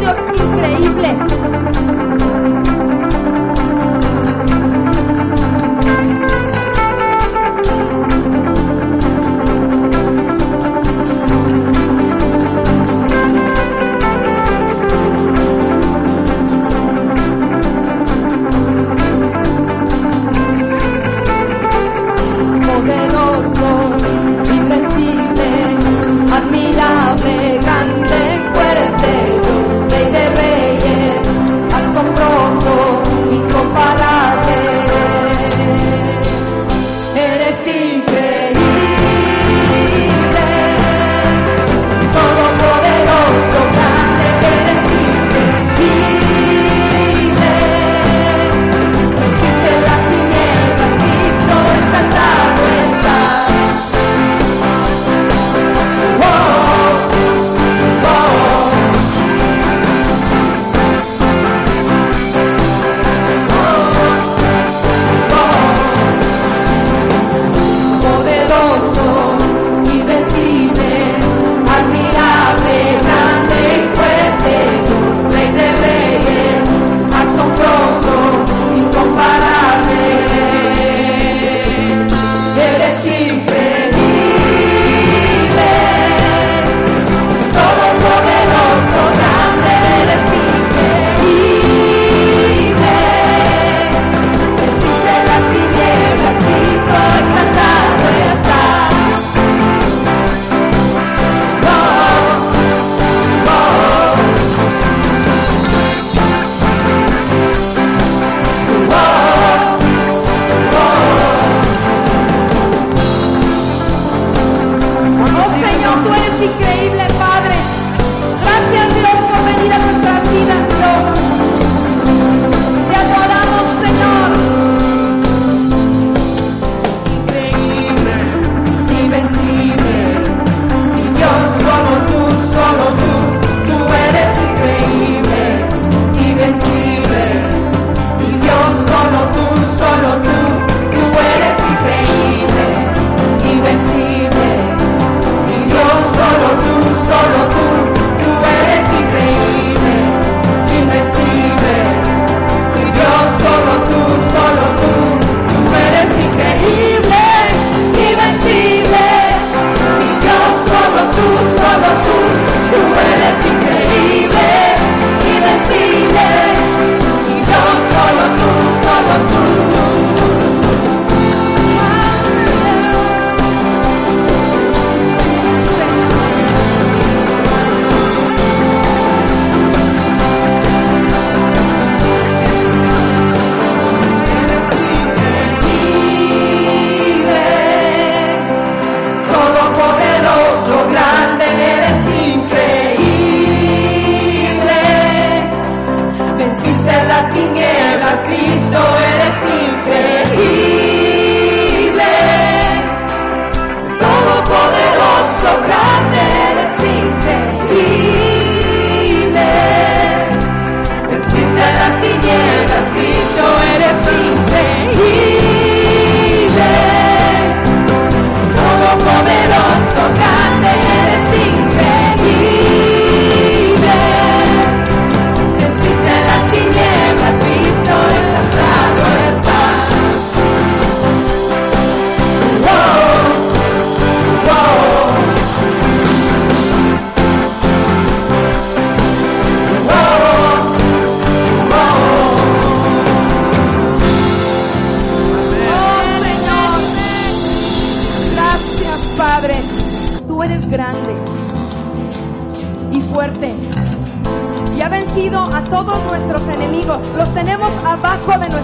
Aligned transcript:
Dios 0.00 0.16
increíble. 0.34 1.99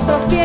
of 0.08 0.36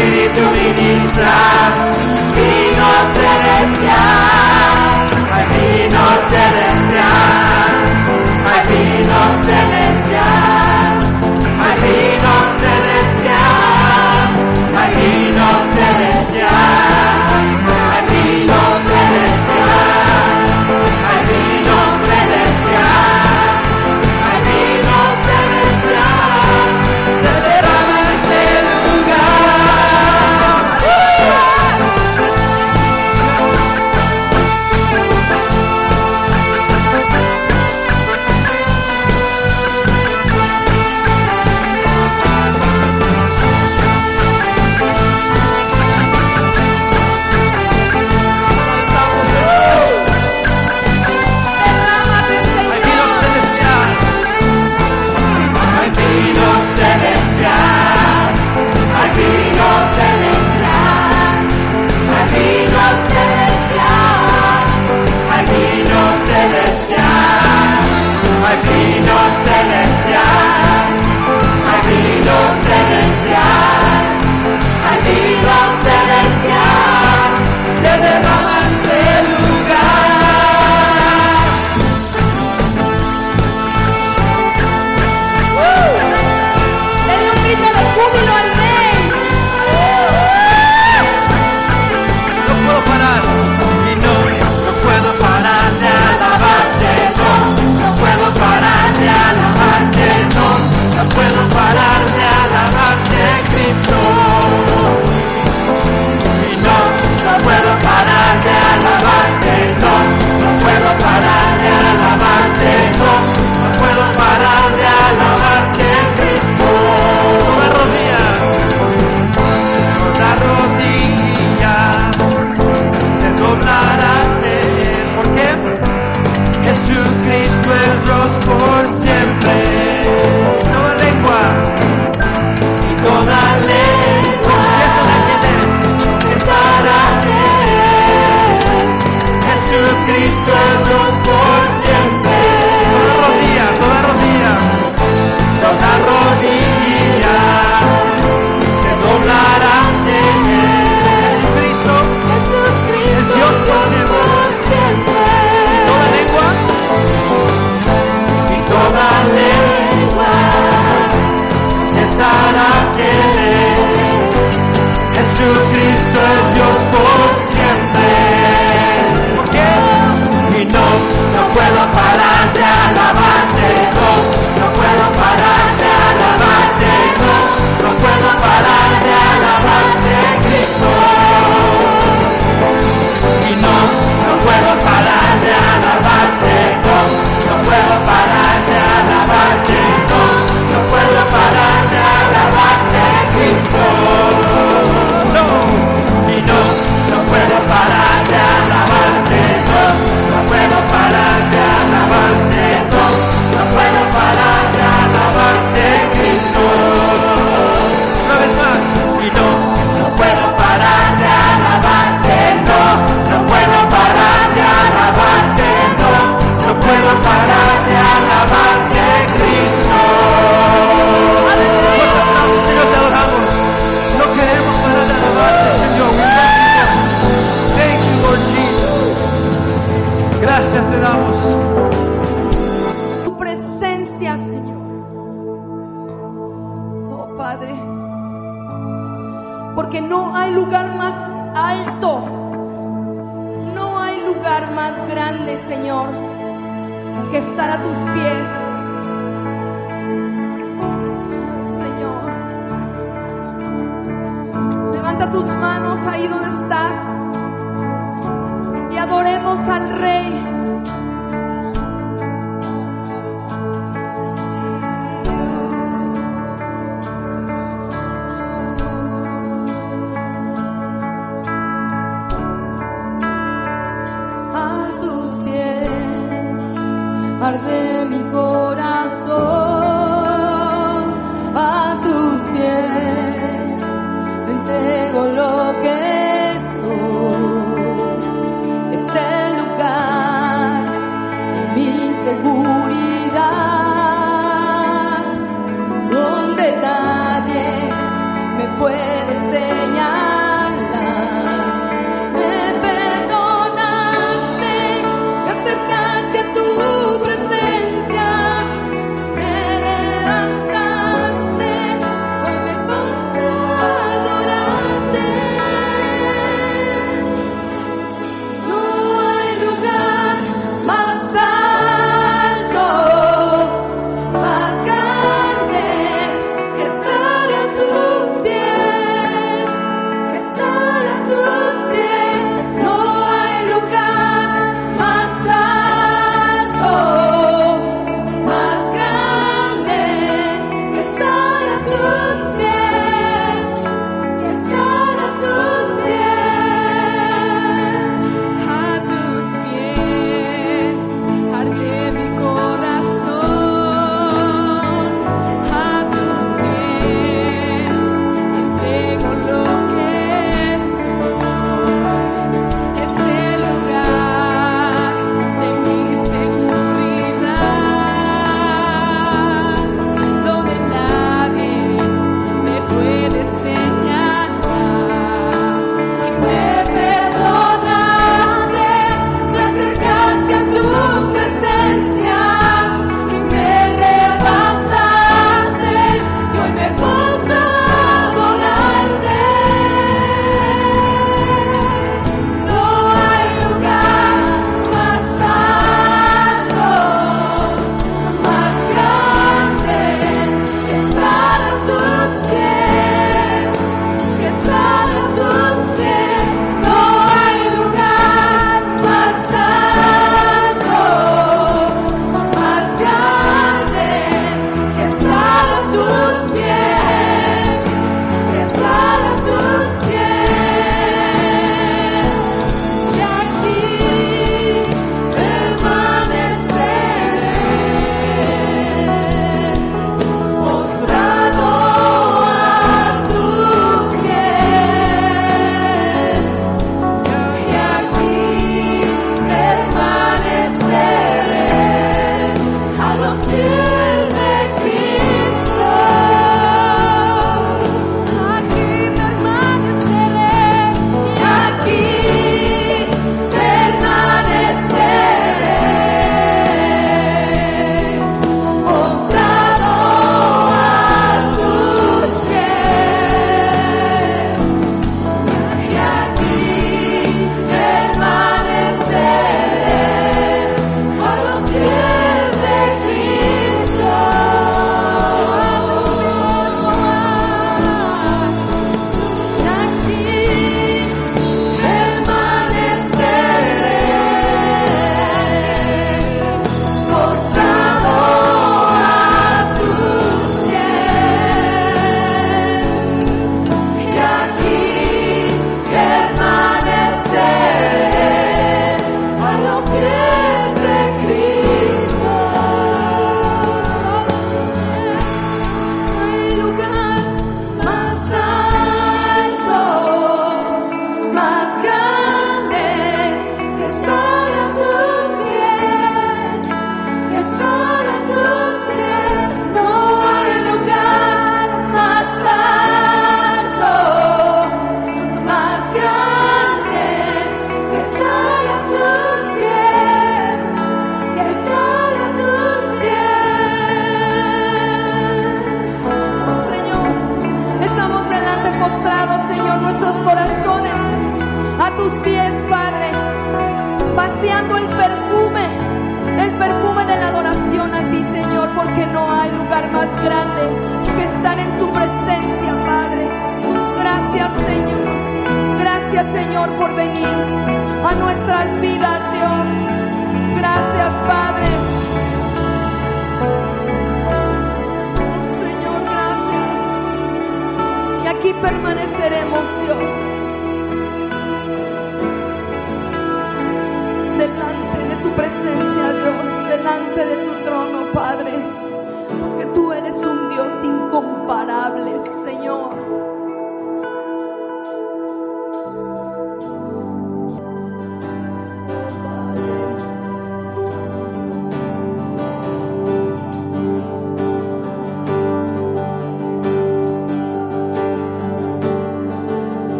Y 0.00 1.00
su 1.10 1.87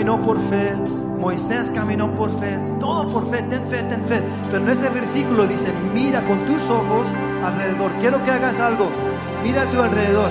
caminó 0.00 0.16
por 0.24 0.40
fe, 0.48 0.74
Moisés 1.18 1.70
caminó 1.74 2.10
por 2.14 2.30
fe, 2.40 2.58
todo 2.80 3.06
por 3.06 3.28
fe, 3.28 3.42
ten 3.42 3.60
fe, 3.68 3.82
ten 3.82 4.02
fe. 4.06 4.22
Pero 4.50 4.64
en 4.64 4.70
ese 4.70 4.88
versículo 4.88 5.46
dice, 5.46 5.70
mira 5.92 6.22
con 6.22 6.46
tus 6.46 6.70
ojos 6.70 7.06
alrededor, 7.44 7.92
quiero 8.00 8.24
que 8.24 8.30
hagas 8.30 8.58
algo, 8.60 8.88
mira 9.42 9.64
a 9.64 9.70
tu 9.70 9.78
alrededor, 9.78 10.30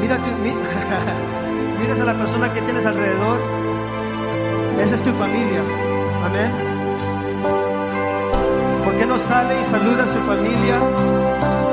mira 0.00 0.16
tu, 0.22 0.30
mi, 0.42 0.52
a 2.00 2.04
la 2.04 2.14
persona 2.14 2.50
que 2.50 2.62
tienes 2.62 2.86
alrededor, 2.86 3.38
esa 4.80 4.94
es 4.94 5.02
tu 5.02 5.12
familia, 5.12 5.62
amén. 6.24 6.50
¿Por 8.86 8.96
qué 8.96 9.04
no 9.04 9.18
sale 9.18 9.60
y 9.60 9.64
saluda 9.64 10.04
a 10.04 10.06
su 10.06 10.20
familia? 10.20 11.63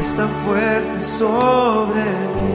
es 0.00 0.14
tan 0.14 0.30
fuerte 0.44 1.00
sobre 1.00 2.04
mí. 2.34 2.54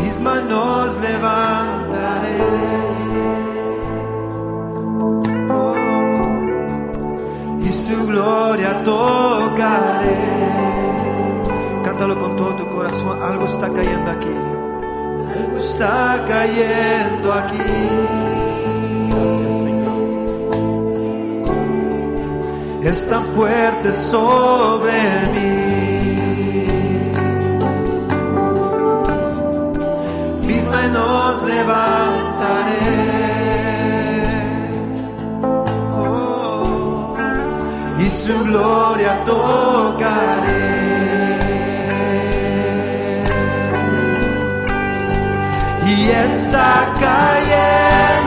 Mis 0.00 0.20
manos 0.20 0.96
levantaré. 1.00 2.38
Oh, 5.50 5.74
y 7.60 7.72
su 7.72 8.06
gloria 8.06 8.82
tocaré. 8.84 10.18
Cántalo 11.84 12.18
con 12.18 12.36
todo 12.36 12.54
tu 12.54 12.68
corazón. 12.68 13.20
Algo 13.20 13.46
está 13.46 13.68
cayendo 13.68 14.10
aquí. 14.10 14.36
Algo 15.36 15.58
está 15.58 16.24
cayendo 16.28 17.32
aquí. 17.32 18.28
Gracias 19.08 19.57
es 22.88 23.06
tan 23.06 23.24
fuerte 23.34 23.92
sobre 23.92 24.92
mí. 25.34 25.58
Mis 30.46 30.66
manos 30.68 31.42
levantaré 31.42 32.88
oh, 35.96 37.14
y 37.98 38.08
su 38.08 38.44
gloria 38.44 39.24
tocaré. 39.24 40.88
Y 45.86 46.10
esta 46.10 46.88
calle. 47.00 48.17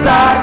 está 0.00 0.39